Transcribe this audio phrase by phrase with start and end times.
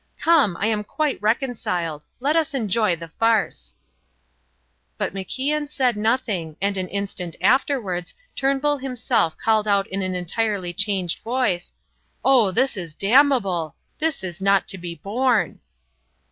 [0.17, 3.75] Come, I am quite reconciled let us enjoy the farce."
[4.97, 10.73] But MacIan said nothing, and an instant afterwards Turnbull himself called out in an entirely
[10.73, 11.71] changed voice:
[12.25, 13.75] "Oh, this is damnable!
[13.99, 15.59] This is not to be borne!"